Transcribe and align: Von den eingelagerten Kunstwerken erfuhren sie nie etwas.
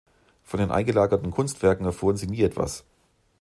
Von 0.43 0.59
den 0.59 0.71
eingelagerten 0.71 1.29
Kunstwerken 1.29 1.85
erfuhren 1.85 2.17
sie 2.17 2.25
nie 2.25 2.41
etwas. 2.41 2.83